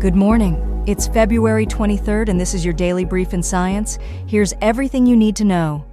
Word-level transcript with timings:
Good 0.00 0.16
morning. 0.16 0.82
It's 0.86 1.08
February 1.08 1.66
23rd, 1.66 2.30
and 2.30 2.40
this 2.40 2.54
is 2.54 2.64
your 2.64 2.72
daily 2.72 3.04
brief 3.04 3.34
in 3.34 3.42
science. 3.42 3.98
Here's 4.26 4.54
everything 4.62 5.04
you 5.04 5.14
need 5.14 5.36
to 5.36 5.44
know. 5.44 5.84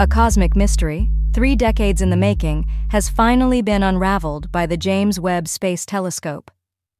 A 0.00 0.08
cosmic 0.08 0.56
mystery, 0.56 1.08
three 1.32 1.54
decades 1.54 2.02
in 2.02 2.10
the 2.10 2.16
making, 2.16 2.66
has 2.88 3.08
finally 3.08 3.62
been 3.62 3.84
unraveled 3.84 4.50
by 4.50 4.66
the 4.66 4.76
James 4.76 5.20
Webb 5.20 5.46
Space 5.46 5.86
Telescope. 5.86 6.50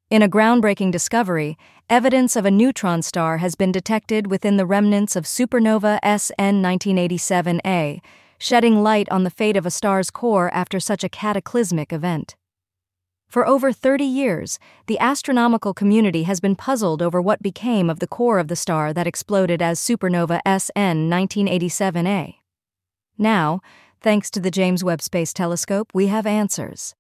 In 0.09 0.23
a 0.23 0.29
groundbreaking 0.29 0.93
discovery, 0.93 1.59
evidence 1.91 2.36
of 2.36 2.46
a 2.46 2.52
neutron 2.52 3.02
star 3.02 3.38
has 3.38 3.57
been 3.57 3.73
detected 3.73 4.29
within 4.29 4.59
the 4.59 4.64
remnants 4.64 5.16
of 5.16 5.25
supernova 5.25 5.98
SN 6.04 6.62
1987A, 6.62 8.00
shedding 8.38 8.82
light 8.82 9.08
on 9.10 9.24
the 9.24 9.30
fate 9.30 9.56
of 9.56 9.66
a 9.66 9.70
star's 9.70 10.10
core 10.10 10.52
after 10.52 10.80
such 10.80 11.04
a 11.04 11.08
cataclysmic 11.08 11.92
event. 11.92 12.36
For 13.28 13.46
over 13.46 13.72
30 13.72 14.04
years, 14.04 14.58
the 14.86 14.98
astronomical 14.98 15.74
community 15.74 16.22
has 16.22 16.41
been 16.41 16.54
puzzled 16.54 17.02
over 17.02 17.20
what 17.20 17.42
became 17.42 17.91
of 17.91 17.98
the 17.98 18.06
core 18.06 18.38
of 18.38 18.48
the 18.48 18.56
star 18.56 18.92
that 18.92 19.06
exploded 19.06 19.60
as 19.60 19.80
supernova 19.80 20.41
SN 20.46 21.10
1987A. 21.10 22.36
Now, 23.18 23.60
thanks 24.00 24.30
to 24.30 24.41
the 24.41 24.50
James 24.50 24.84
Webb 24.84 25.02
Space 25.02 25.32
Telescope, 25.32 25.91
we 25.92 26.06
have 26.06 26.27
answers. 26.27 26.94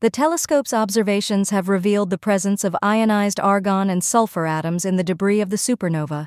The 0.00 0.10
telescope's 0.10 0.72
observations 0.72 1.50
have 1.50 1.68
revealed 1.68 2.10
the 2.10 2.18
presence 2.18 2.64
of 2.64 2.76
ionized 2.82 3.40
argon 3.40 3.90
and 3.90 4.02
sulfur 4.02 4.46
atoms 4.46 4.84
in 4.84 4.96
the 4.96 5.04
debris 5.04 5.40
of 5.40 5.50
the 5.50 5.56
supernova. 5.56 6.26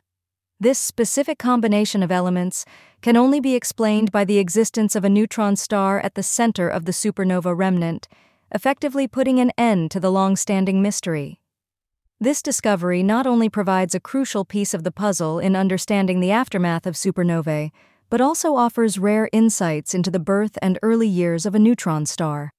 This 0.61 0.77
specific 0.77 1.39
combination 1.39 2.03
of 2.03 2.11
elements 2.11 2.65
can 3.01 3.17
only 3.17 3.39
be 3.39 3.55
explained 3.55 4.11
by 4.11 4.23
the 4.23 4.37
existence 4.37 4.95
of 4.95 5.03
a 5.03 5.09
neutron 5.09 5.55
star 5.55 5.99
at 5.99 6.13
the 6.13 6.21
center 6.21 6.69
of 6.69 6.85
the 6.85 6.91
supernova 6.91 7.57
remnant 7.57 8.07
effectively 8.53 9.07
putting 9.07 9.39
an 9.39 9.51
end 9.57 9.89
to 9.89 9.99
the 9.99 10.11
long 10.11 10.35
standing 10.35 10.79
mystery. 10.79 11.39
This 12.19 12.43
discovery 12.43 13.01
not 13.01 13.25
only 13.25 13.49
provides 13.49 13.95
a 13.95 13.99
crucial 13.99 14.45
piece 14.45 14.75
of 14.75 14.83
the 14.83 14.91
puzzle 14.91 15.39
in 15.39 15.55
understanding 15.55 16.19
the 16.19 16.29
aftermath 16.29 16.85
of 16.85 16.93
supernovae, 16.93 17.71
but 18.11 18.21
also 18.21 18.55
offers 18.55 18.99
rare 18.99 19.29
insights 19.31 19.95
into 19.95 20.11
the 20.11 20.19
birth 20.19 20.59
and 20.61 20.77
early 20.83 21.07
years 21.07 21.47
of 21.47 21.55
a 21.55 21.59
neutron 21.59 22.05
star. 22.05 22.51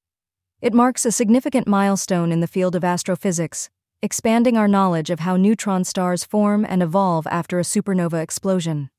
It 0.60 0.74
marks 0.74 1.06
a 1.06 1.12
significant 1.12 1.68
milestone 1.68 2.32
in 2.32 2.40
the 2.40 2.48
field 2.48 2.74
of 2.74 2.82
astrophysics, 2.82 3.70
expanding 4.02 4.56
our 4.56 4.66
knowledge 4.66 5.10
of 5.10 5.20
how 5.20 5.36
neutron 5.36 5.84
stars 5.84 6.24
form 6.24 6.66
and 6.68 6.82
evolve 6.82 7.24
after 7.28 7.60
a 7.60 7.62
supernova 7.62 8.20
explosion. 8.20 8.90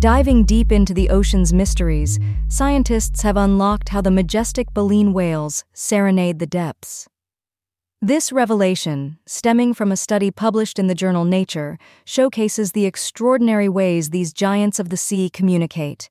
Diving 0.00 0.44
deep 0.44 0.72
into 0.72 0.92
the 0.92 1.08
ocean's 1.08 1.52
mysteries, 1.52 2.18
scientists 2.48 3.22
have 3.22 3.36
unlocked 3.36 3.90
how 3.90 4.00
the 4.00 4.10
majestic 4.10 4.74
baleen 4.74 5.12
whales 5.12 5.64
serenade 5.72 6.40
the 6.40 6.46
depths. 6.46 7.08
This 8.02 8.30
revelation, 8.30 9.18
stemming 9.24 9.72
from 9.72 9.90
a 9.90 9.96
study 9.96 10.30
published 10.30 10.78
in 10.78 10.86
the 10.86 10.94
journal 10.94 11.24
Nature, 11.24 11.78
showcases 12.04 12.72
the 12.72 12.84
extraordinary 12.84 13.68
ways 13.68 14.10
these 14.10 14.32
giants 14.32 14.78
of 14.78 14.90
the 14.90 14.96
sea 14.96 15.30
communicate. 15.30 16.10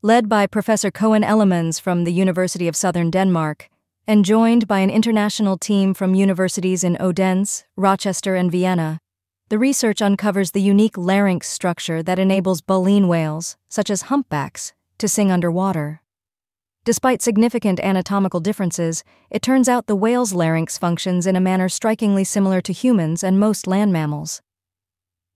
Led 0.00 0.28
by 0.28 0.46
Professor 0.46 0.90
Coen 0.90 1.24
Elemans 1.24 1.80
from 1.80 2.04
the 2.04 2.12
University 2.12 2.68
of 2.68 2.76
Southern 2.76 3.10
Denmark, 3.10 3.68
and 4.08 4.24
joined 4.24 4.68
by 4.68 4.78
an 4.78 4.90
international 4.90 5.58
team 5.58 5.92
from 5.92 6.14
universities 6.14 6.84
in 6.84 6.96
Odense, 7.00 7.64
Rochester, 7.76 8.36
and 8.36 8.52
Vienna, 8.52 9.00
the 9.48 9.58
research 9.58 10.00
uncovers 10.00 10.52
the 10.52 10.62
unique 10.62 10.96
larynx 10.96 11.48
structure 11.48 12.02
that 12.02 12.18
enables 12.18 12.60
baleen 12.60 13.08
whales, 13.08 13.56
such 13.68 13.90
as 13.90 14.02
humpbacks, 14.02 14.72
to 14.98 15.08
sing 15.08 15.30
underwater. 15.30 16.02
Despite 16.84 17.20
significant 17.20 17.80
anatomical 17.80 18.38
differences, 18.38 19.02
it 19.28 19.42
turns 19.42 19.68
out 19.68 19.86
the 19.86 19.96
whale's 19.96 20.32
larynx 20.32 20.78
functions 20.78 21.26
in 21.26 21.34
a 21.34 21.40
manner 21.40 21.68
strikingly 21.68 22.22
similar 22.22 22.60
to 22.60 22.72
humans 22.72 23.24
and 23.24 23.40
most 23.40 23.66
land 23.66 23.92
mammals. 23.92 24.40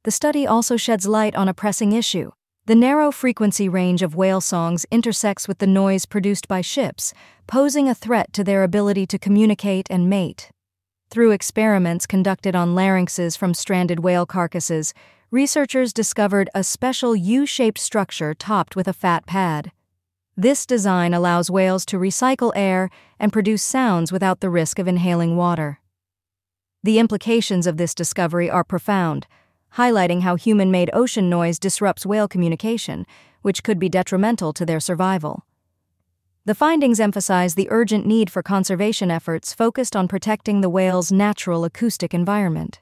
The 0.05 0.13
study 0.13 0.47
also 0.47 0.77
sheds 0.77 1.09
light 1.09 1.35
on 1.35 1.49
a 1.49 1.55
pressing 1.55 1.91
issue. 1.93 2.31
The 2.71 2.77
narrow 2.77 3.11
frequency 3.11 3.69
range 3.69 4.01
of 4.01 4.15
whale 4.15 4.41
songs 4.41 4.87
intersects 4.93 5.49
with 5.49 5.59
the 5.59 5.67
noise 5.67 6.07
produced 6.07 6.47
by 6.47 6.61
ships, 6.61 7.13
posing 7.49 7.89
a 7.89 7.97
threat 7.97 8.33
to 8.35 8.45
their 8.45 8.63
ability 8.63 9.09
to 9.09 9.19
communicate 9.19 9.89
and 9.91 10.09
mate. 10.09 10.53
Through 11.11 11.33
experiments 11.33 12.07
conducted 12.07 12.55
on 12.55 12.77
larynxes 12.77 13.37
from 13.37 13.55
stranded 13.55 14.05
whale 14.05 14.25
carcasses, 14.25 14.95
researchers 15.33 15.93
discovered 15.93 16.49
a 16.55 16.63
special 16.63 17.17
U 17.17 17.45
shaped 17.45 17.81
structure 17.81 18.35
topped 18.35 18.77
with 18.77 18.87
a 18.87 18.93
fat 18.93 19.27
pad. 19.27 19.73
This 20.37 20.65
design 20.65 21.13
allows 21.13 21.51
whales 21.51 21.85
to 21.87 21.99
recycle 21.99 22.53
air 22.55 22.89
and 23.19 23.33
produce 23.33 23.65
sounds 23.65 24.13
without 24.13 24.39
the 24.39 24.49
risk 24.49 24.79
of 24.79 24.87
inhaling 24.87 25.37
water. 25.37 25.81
The 26.85 27.01
implications 27.01 27.67
of 27.67 27.79
this 27.79 27.97
discovery 27.97 28.49
are 28.49 28.63
profound, 28.63 29.27
highlighting 29.77 30.23
how 30.23 30.37
human 30.37 30.71
made 30.71 30.91
ocean 30.93 31.29
noise 31.29 31.59
disrupts 31.59 32.07
whale 32.07 32.29
communication, 32.29 33.07
which 33.43 33.63
could 33.63 33.79
be 33.79 33.89
detrimental 33.89 34.53
to 34.53 34.67
their 34.67 34.81
survival. 34.81 35.45
The 36.45 36.55
findings 36.55 37.01
emphasize 37.01 37.55
the 37.55 37.69
urgent 37.71 38.07
need 38.07 38.31
for 38.31 38.43
conservation 38.43 39.11
efforts 39.11 39.53
focused 39.53 39.95
on 39.95 40.09
protecting 40.09 40.61
the 40.61 40.71
whale's 40.71 41.13
natural 41.13 41.65
acoustic 41.65 42.15
environment. 42.15 42.81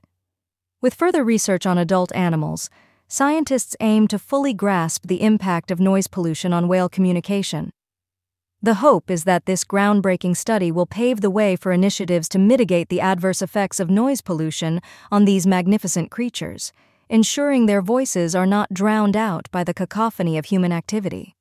With 0.81 0.95
further 0.95 1.25
research 1.25 1.67
on 1.67 1.77
adult 1.77 2.15
animals, 2.15 2.71
scientists 3.09 3.75
aim 3.81 4.07
to 4.09 4.19
fully 4.19 4.55
grasp 4.55 5.07
the 5.07 5.23
impact 5.23 5.71
of 5.71 5.81
noise 5.81 6.07
pollution 6.07 6.53
on 6.53 6.69
whale 6.69 6.89
communication. 6.89 7.73
The 8.61 8.75
hope 8.75 9.09
is 9.09 9.23
that 9.23 9.47
this 9.47 9.63
groundbreaking 9.63 10.37
study 10.37 10.73
will 10.73 10.85
pave 10.85 11.21
the 11.21 11.31
way 11.31 11.55
for 11.55 11.71
initiatives 11.71 12.29
to 12.31 12.41
mitigate 12.41 12.89
the 12.89 13.01
adverse 13.01 13.41
effects 13.41 13.79
of 13.79 13.89
noise 13.89 14.21
pollution 14.21 14.81
on 15.13 15.25
these 15.25 15.47
magnificent 15.47 16.11
creatures, 16.11 16.73
ensuring 17.09 17.67
their 17.67 17.81
voices 17.81 18.35
are 18.35 18.47
not 18.47 18.75
drowned 18.75 19.17
out 19.17 19.49
by 19.53 19.63
the 19.63 19.73
cacophony 19.73 20.37
of 20.37 20.47
human 20.47 20.73
activity. 20.73 21.37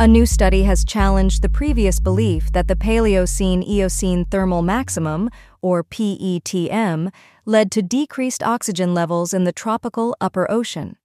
A 0.00 0.08
new 0.08 0.24
study 0.24 0.62
has 0.62 0.82
challenged 0.82 1.42
the 1.42 1.50
previous 1.50 2.00
belief 2.00 2.50
that 2.52 2.66
the 2.66 2.76
Paleocene 2.76 3.62
Eocene 3.68 4.24
thermal 4.24 4.62
maximum, 4.62 5.28
or 5.60 5.84
PETM, 5.84 7.12
led 7.44 7.70
to 7.72 7.82
decreased 7.82 8.42
oxygen 8.42 8.94
levels 8.94 9.34
in 9.34 9.44
the 9.44 9.52
tropical 9.52 10.16
upper 10.18 10.50
ocean. 10.50 10.96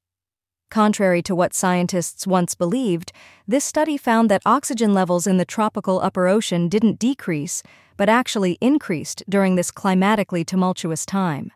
Contrary 0.75 1.21
to 1.21 1.33
what 1.33 1.53
scientists 1.53 2.27
once 2.27 2.53
believed, 2.53 3.13
this 3.47 3.63
study 3.63 3.95
found 3.95 4.29
that 4.29 4.41
oxygen 4.45 4.93
levels 4.93 5.25
in 5.25 5.37
the 5.37 5.45
tropical 5.45 6.01
upper 6.01 6.27
ocean 6.27 6.67
didn't 6.67 6.99
decrease, 6.99 7.63
but 7.95 8.09
actually 8.09 8.57
increased 8.59 9.23
during 9.29 9.55
this 9.55 9.71
climatically 9.71 10.43
tumultuous 10.43 11.05
time. 11.05 11.53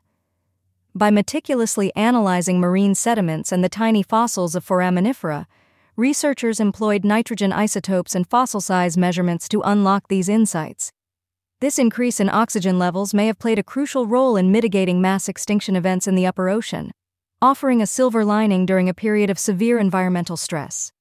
By 0.96 1.12
meticulously 1.12 1.94
analyzing 1.98 2.62
marine 2.62 2.96
sediments 2.96 3.52
and 3.52 3.62
the 3.62 3.68
tiny 3.68 4.04
fossils 4.04 4.56
of 4.56 4.66
foraminifera, 4.66 5.48
researchers 5.98 6.62
employed 6.62 7.04
nitrogen 7.04 7.52
isotopes 7.52 8.16
and 8.16 8.26
fossil 8.26 8.62
size 8.62 8.96
measurements 8.96 9.50
to 9.50 9.62
unlock 9.66 10.08
these 10.08 10.30
insights. 10.30 10.94
This 11.60 11.78
increase 11.78 12.22
in 12.22 12.30
oxygen 12.30 12.80
levels 12.80 13.14
may 13.14 13.28
have 13.28 13.38
played 13.38 13.60
a 13.60 13.64
crucial 13.64 14.08
role 14.08 14.38
in 14.38 14.50
mitigating 14.50 15.02
mass 15.02 15.28
extinction 15.28 15.76
events 15.76 16.08
in 16.08 16.16
the 16.16 16.26
upper 16.26 16.48
ocean, 16.48 16.94
offering 17.42 17.82
a 17.82 17.88
silver 17.88 18.26
lining 18.26 18.66
during 18.66 18.90
a 18.90 18.94
period 18.94 19.30
of 19.30 19.40
severe 19.40 19.80
environmental 19.80 20.36
stress. 20.36 20.92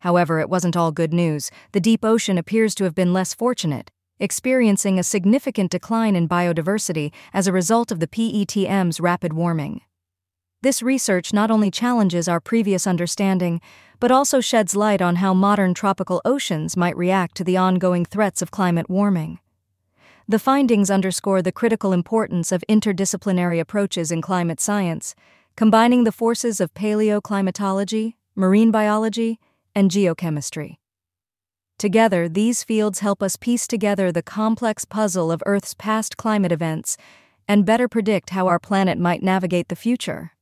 However, 0.00 0.40
it 0.40 0.48
wasn't 0.48 0.76
all 0.76 0.92
good 0.92 1.12
news. 1.12 1.50
The 1.72 1.80
deep 1.80 2.04
ocean 2.04 2.38
appears 2.38 2.74
to 2.76 2.84
have 2.84 2.94
been 2.94 3.12
less 3.12 3.34
fortunate, 3.34 3.90
experiencing 4.18 4.98
a 4.98 5.02
significant 5.02 5.70
decline 5.70 6.16
in 6.16 6.28
biodiversity 6.28 7.12
as 7.34 7.46
a 7.46 7.52
result 7.52 7.90
of 7.90 8.00
the 8.00 8.06
PETM's 8.06 8.98
rapid 8.98 9.34
warming. 9.34 9.82
This 10.62 10.82
research 10.82 11.34
not 11.34 11.50
only 11.50 11.70
challenges 11.70 12.28
our 12.28 12.40
previous 12.40 12.86
understanding, 12.86 13.60
but 14.00 14.10
also 14.10 14.40
sheds 14.40 14.74
light 14.74 15.02
on 15.02 15.16
how 15.16 15.34
modern 15.34 15.74
tropical 15.74 16.22
oceans 16.24 16.78
might 16.78 16.96
react 16.96 17.36
to 17.36 17.44
the 17.44 17.58
ongoing 17.58 18.06
threats 18.06 18.40
of 18.40 18.50
climate 18.50 18.88
warming. 18.88 19.38
The 20.26 20.38
findings 20.38 20.90
underscore 20.90 21.42
the 21.42 21.52
critical 21.52 21.92
importance 21.92 22.50
of 22.50 22.64
interdisciplinary 22.66 23.60
approaches 23.60 24.10
in 24.10 24.22
climate 24.22 24.58
science, 24.58 25.14
combining 25.56 26.04
the 26.04 26.12
forces 26.12 26.60
of 26.60 26.74
paleoclimatology, 26.74 28.14
marine 28.34 28.70
biology, 28.70 29.38
and 29.74 29.90
geochemistry. 29.90 30.76
Together, 31.78 32.28
these 32.28 32.64
fields 32.64 33.00
help 33.00 33.22
us 33.22 33.36
piece 33.36 33.66
together 33.66 34.10
the 34.10 34.22
complex 34.22 34.84
puzzle 34.84 35.30
of 35.30 35.42
Earth's 35.46 35.74
past 35.74 36.16
climate 36.16 36.52
events 36.52 36.96
and 37.46 37.66
better 37.66 37.88
predict 37.88 38.30
how 38.30 38.46
our 38.46 38.58
planet 38.58 38.98
might 38.98 39.22
navigate 39.22 39.68
the 39.68 39.76
future. 39.76 40.32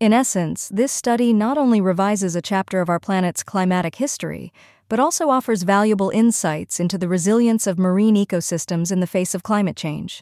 In 0.00 0.12
essence, 0.12 0.68
this 0.68 0.90
study 0.90 1.32
not 1.32 1.56
only 1.56 1.80
revises 1.80 2.34
a 2.34 2.42
chapter 2.42 2.80
of 2.80 2.88
our 2.88 2.98
planet's 2.98 3.42
climatic 3.44 3.96
history, 3.96 4.52
but 4.88 4.98
also 4.98 5.30
offers 5.30 5.62
valuable 5.62 6.10
insights 6.10 6.80
into 6.80 6.98
the 6.98 7.08
resilience 7.08 7.66
of 7.66 7.78
marine 7.78 8.16
ecosystems 8.16 8.90
in 8.90 9.00
the 9.00 9.06
face 9.06 9.34
of 9.34 9.42
climate 9.42 9.76
change. 9.76 10.20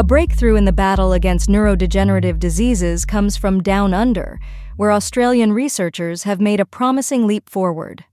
A 0.00 0.02
breakthrough 0.02 0.56
in 0.56 0.64
the 0.64 0.72
battle 0.72 1.12
against 1.12 1.50
neurodegenerative 1.50 2.38
diseases 2.38 3.04
comes 3.04 3.36
from 3.36 3.62
Down 3.62 3.92
Under, 3.92 4.40
where 4.78 4.90
Australian 4.90 5.52
researchers 5.52 6.22
have 6.22 6.40
made 6.40 6.58
a 6.58 6.64
promising 6.64 7.26
leap 7.26 7.50
forward. 7.50 8.06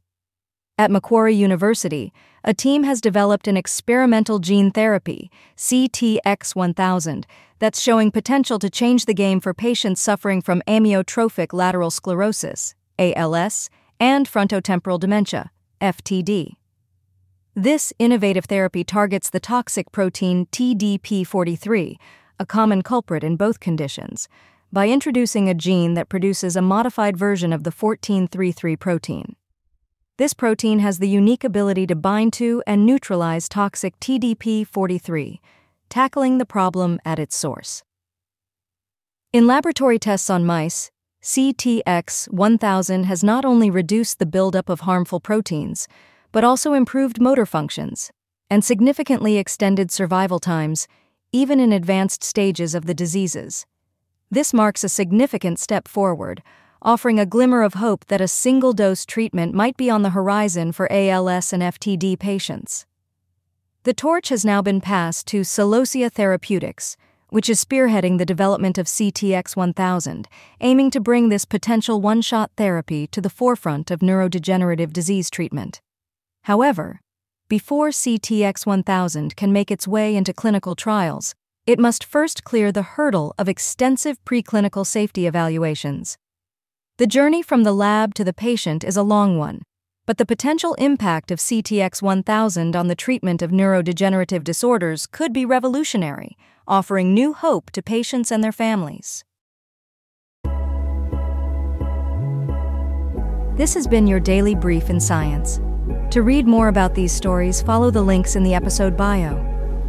At 0.78 0.92
Macquarie 0.92 1.34
University, 1.34 2.12
a 2.44 2.54
team 2.54 2.84
has 2.84 3.00
developed 3.00 3.48
an 3.48 3.56
experimental 3.56 4.40
gene 4.40 4.70
therapy, 4.70 5.32
CTX1000, 5.56 7.24
that's 7.60 7.82
showing 7.82 8.12
potential 8.12 8.60
to 8.60 8.70
change 8.70 9.06
the 9.06 9.14
game 9.14 9.40
for 9.40 9.54
patients 9.54 10.02
suffering 10.02 10.42
from 10.42 10.62
amyotrophic 10.68 11.54
lateral 11.54 11.90
sclerosis, 11.90 12.76
ALS, 13.00 13.70
and 13.98 14.30
frontotemporal 14.30 15.00
dementia, 15.00 15.52
FTD. 15.80 16.58
This 17.60 17.92
innovative 17.98 18.46
therapy 18.46 18.84
targets 18.84 19.32
the 19.32 19.40
toxic 19.40 19.92
protein 19.92 20.46
TDP43, 20.52 21.96
a 22.40 22.46
common 22.46 22.84
culprit 22.84 23.24
in 23.24 23.36
both 23.36 23.60
conditions, 23.60 24.30
by 24.72 24.90
introducing 24.90 25.50
a 25.50 25.56
gene 25.56 25.96
that 25.96 26.08
produces 26.08 26.56
a 26.56 26.62
modified 26.62 27.18
version 27.18 27.52
of 27.52 27.64
the 27.64 27.72
1433 27.72 28.76
protein. 28.76 29.36
This 30.18 30.36
protein 30.36 30.78
has 30.82 31.00
the 31.00 31.10
unique 31.10 31.44
ability 31.44 31.88
to 31.88 31.96
bind 31.96 32.32
to 32.34 32.62
and 32.68 32.86
neutralize 32.86 33.50
toxic 33.50 34.00
TDP43, 34.02 35.40
tackling 35.90 36.38
the 36.38 36.46
problem 36.46 37.00
at 37.04 37.18
its 37.18 37.36
source. 37.36 37.82
In 39.34 39.48
laboratory 39.48 39.98
tests 39.98 40.30
on 40.30 40.46
mice, 40.46 40.92
CTX 41.24 42.32
1000 42.32 43.06
has 43.06 43.24
not 43.24 43.46
only 43.46 43.72
reduced 43.72 44.20
the 44.20 44.28
buildup 44.28 44.70
of 44.70 44.82
harmful 44.82 45.20
proteins, 45.20 45.88
but 46.38 46.44
also 46.44 46.74
improved 46.74 47.20
motor 47.20 47.48
functions 47.48 48.12
and 48.48 48.64
significantly 48.64 49.38
extended 49.38 49.90
survival 49.90 50.38
times, 50.38 50.88
even 51.32 51.60
in 51.60 51.74
advanced 51.74 52.24
stages 52.24 52.76
of 52.76 52.86
the 52.86 52.94
diseases. 52.94 53.66
This 54.30 54.54
marks 54.54 54.84
a 54.84 54.88
significant 54.88 55.58
step 55.58 55.88
forward, 55.88 56.44
offering 56.80 57.20
a 57.20 57.26
glimmer 57.26 57.64
of 57.64 57.74
hope 57.74 58.06
that 58.06 58.22
a 58.22 58.28
single 58.28 58.72
dose 58.72 59.04
treatment 59.04 59.56
might 59.56 59.78
be 59.78 59.90
on 59.90 60.04
the 60.04 60.12
horizon 60.12 60.72
for 60.72 60.88
ALS 60.92 61.54
and 61.54 61.64
FTD 61.64 62.20
patients. 62.20 62.86
The 63.82 63.96
torch 63.96 64.30
has 64.30 64.46
now 64.46 64.62
been 64.62 64.80
passed 64.80 65.26
to 65.30 65.42
Celosia 65.42 66.12
Therapeutics, 66.12 66.98
which 67.30 67.50
is 67.50 67.66
spearheading 67.66 68.20
the 68.20 68.28
development 68.28 68.78
of 68.78 68.86
CTX 68.86 69.56
1000, 69.56 70.28
aiming 70.62 70.92
to 70.92 71.00
bring 71.00 71.30
this 71.30 71.46
potential 71.46 72.00
one 72.00 72.22
shot 72.22 72.52
therapy 72.58 73.08
to 73.08 73.22
the 73.22 73.32
forefront 73.32 73.90
of 73.90 74.02
neurodegenerative 74.02 74.94
disease 74.94 75.32
treatment. 75.32 75.82
However, 76.48 77.02
before 77.50 77.90
CTX 77.90 78.66
1000 78.66 79.36
can 79.36 79.52
make 79.52 79.70
its 79.70 79.86
way 79.86 80.16
into 80.16 80.32
clinical 80.32 80.76
trials, 80.76 81.36
it 81.66 81.78
must 81.78 82.06
first 82.06 82.46
clear 82.46 82.72
the 82.72 82.96
hurdle 82.96 83.34
of 83.38 83.50
extensive 83.50 84.24
preclinical 84.24 84.86
safety 84.86 85.28
evaluations. 85.28 86.18
The 87.00 87.06
journey 87.06 87.42
from 87.42 87.64
the 87.64 87.74
lab 87.74 88.14
to 88.14 88.24
the 88.24 88.32
patient 88.32 88.86
is 88.86 88.96
a 88.96 89.04
long 89.04 89.38
one, 89.38 89.64
but 90.06 90.18
the 90.18 90.26
potential 90.26 90.74
impact 90.76 91.32
of 91.32 91.40
CTX 91.40 92.02
1000 92.02 92.78
on 92.78 92.88
the 92.88 92.96
treatment 92.96 93.42
of 93.42 93.52
neurodegenerative 93.52 94.46
disorders 94.46 95.06
could 95.06 95.34
be 95.34 95.44
revolutionary, 95.44 96.38
offering 96.66 97.14
new 97.14 97.34
hope 97.34 97.72
to 97.72 97.84
patients 97.84 98.32
and 98.32 98.42
their 98.42 98.54
families. 98.54 99.26
This 103.58 103.74
has 103.74 103.86
been 103.86 104.08
your 104.08 104.22
daily 104.22 104.56
brief 104.56 104.90
in 104.90 105.02
science. 105.02 105.60
To 106.12 106.22
read 106.22 106.48
more 106.48 106.70
about 106.70 106.96
these 106.96 107.12
stories, 107.12 107.62
follow 107.62 107.92
the 107.92 108.02
links 108.02 108.36
in 108.36 108.44
the 108.44 108.54
episode 108.54 108.96
bio. 108.96 109.44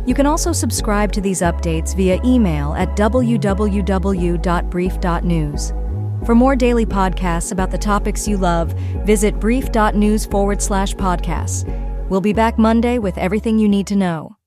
You 0.04 0.14
can 0.14 0.26
also 0.26 0.52
subscribe 0.52 1.12
to 1.12 1.20
these 1.20 1.42
updates 1.42 1.94
via 1.94 2.20
email 2.24 2.74
at 2.74 2.96
www.brief.news. 2.96 5.72
For 6.26 6.34
more 6.34 6.56
daily 6.56 6.86
podcasts 6.86 7.52
about 7.52 7.70
the 7.70 7.78
topics 7.78 8.26
you 8.26 8.36
love, 8.36 8.72
visit 9.04 9.38
brief.news 9.38 10.26
forward 10.26 10.60
slash 10.60 10.94
podcasts. 10.94 12.08
We'll 12.08 12.20
be 12.20 12.32
back 12.32 12.58
Monday 12.58 12.98
with 12.98 13.16
everything 13.18 13.58
you 13.58 13.68
need 13.68 13.86
to 13.88 13.96
know. 13.96 14.38